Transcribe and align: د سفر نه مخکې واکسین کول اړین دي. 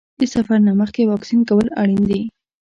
د 0.19 0.21
سفر 0.33 0.59
نه 0.67 0.73
مخکې 0.81 1.03
واکسین 1.11 1.41
کول 1.49 1.67
اړین 1.81 2.01
دي. 2.09 2.21